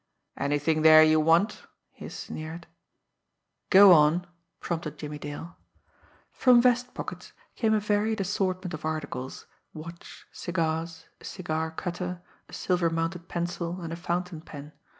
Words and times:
"Anything 0.35 0.81
there 0.81 1.03
you 1.03 1.19
want?" 1.19 1.67
he 1.91 2.09
sneered. 2.09 2.65
"Go 3.69 3.93
on!" 3.93 4.25
prompted 4.59 4.97
Jimmie 4.97 5.19
Dale. 5.19 5.55
From 6.31 6.59
vest 6.59 6.95
pockets 6.95 7.33
came 7.55 7.75
a 7.75 7.79
varied 7.79 8.19
assortment 8.19 8.73
of 8.73 8.83
articles 8.83 9.45
watch, 9.75 10.25
cigars, 10.31 11.05
a 11.19 11.23
cigar 11.23 11.69
cutter, 11.69 12.23
a 12.49 12.53
silver 12.53 12.89
mounted 12.89 13.27
pencil, 13.27 13.79
and 13.81 13.93
a 13.93 13.95
fountain 13.95 14.41
pen. 14.41 14.71